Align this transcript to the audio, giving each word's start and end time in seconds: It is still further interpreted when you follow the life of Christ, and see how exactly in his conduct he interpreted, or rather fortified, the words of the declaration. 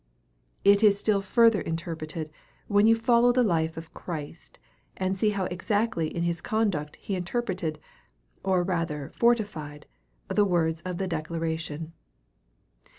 It 0.63 0.81
is 0.81 0.97
still 0.97 1.21
further 1.21 1.61
interpreted 1.61 2.31
when 2.67 2.87
you 2.87 2.95
follow 2.95 3.31
the 3.31 3.43
life 3.43 3.77
of 3.77 3.93
Christ, 3.93 4.57
and 4.97 5.15
see 5.15 5.29
how 5.29 5.45
exactly 5.51 6.07
in 6.07 6.23
his 6.23 6.41
conduct 6.41 6.95
he 6.95 7.13
interpreted, 7.13 7.77
or 8.41 8.63
rather 8.63 9.11
fortified, 9.13 9.85
the 10.27 10.43
words 10.43 10.81
of 10.87 10.97
the 10.97 11.07
declaration. 11.07 11.93